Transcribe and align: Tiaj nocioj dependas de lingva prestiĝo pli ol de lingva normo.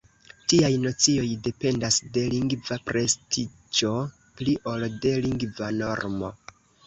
Tiaj 0.51 0.69
nocioj 0.85 1.25
dependas 1.47 1.99
de 2.15 2.23
lingva 2.31 2.77
prestiĝo 2.87 3.93
pli 4.41 4.57
ol 4.75 4.87
de 5.05 5.13
lingva 5.27 5.69
normo. 5.79 6.33